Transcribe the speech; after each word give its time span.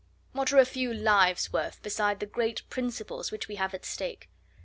What 0.31 0.51
are 0.51 0.57
a 0.57 0.65
few 0.65 0.91
lives 0.91 1.53
worth 1.53 1.83
beside 1.83 2.21
the 2.21 2.25
great 2.25 2.67
principles 2.71 3.31
which 3.31 3.47
we 3.47 3.57
have 3.57 3.75
at 3.75 3.85
stake?" 3.85 4.31